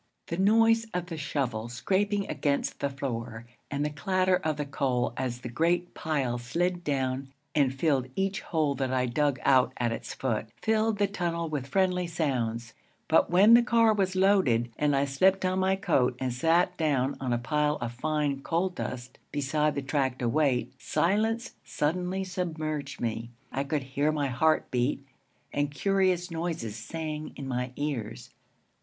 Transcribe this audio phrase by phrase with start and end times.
[0.29, 5.13] The noise of the shovel scraping against the floor and the clatter of the coal
[5.15, 9.91] as the great pile slid down and filled each hole that I dug out at
[9.91, 12.73] its foot, filled the tunnel with friendly sounds;
[13.07, 17.15] but when the car was loaded and I slipped on my coat and sat down
[17.19, 22.99] on a pile of fine coal dust beside the track to wait, silence suddenly submerged
[22.99, 23.29] me.
[23.51, 25.05] I could hear my heart beat,
[25.53, 28.31] and curious noises sang in my ears.